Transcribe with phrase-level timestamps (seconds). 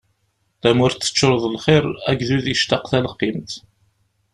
[0.61, 3.51] Tamurt teččur d lxiṛ agdud yectaq talqimt.